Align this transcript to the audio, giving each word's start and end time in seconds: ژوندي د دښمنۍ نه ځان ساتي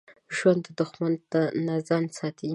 ژوندي 0.35 0.71
د 0.73 0.77
دښمنۍ 0.79 1.17
نه 1.65 1.75
ځان 1.87 2.03
ساتي 2.17 2.47